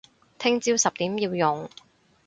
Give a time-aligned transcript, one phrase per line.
[0.39, 1.69] 聽朝十點要用